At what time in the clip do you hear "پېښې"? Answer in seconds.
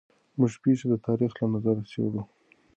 0.63-0.85